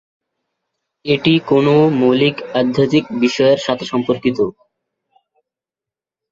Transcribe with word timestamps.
এটি 1.05 1.33
কোনও 1.49 1.69
মৌলিক 1.99 2.35
আধ্যাত্মিক 2.59 3.05
বিষয়ের 3.23 3.59
সাথে 3.65 3.85
সম্পর্কিত। 3.85 4.39